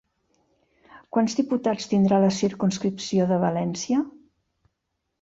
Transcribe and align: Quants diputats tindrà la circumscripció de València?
Quants 1.17 1.35
diputats 1.41 1.87
tindrà 1.93 2.21
la 2.25 2.33
circumscripció 2.41 3.31
de 3.35 3.41
València? 3.49 4.05